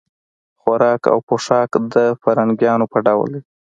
خوراک 0.61 1.01
او 1.13 1.19
پوښاک 1.27 1.71
د 1.93 1.95
فرنګیانو 2.21 2.85
په 2.93 2.97
ډول 3.05 3.27
دی. 3.33 3.41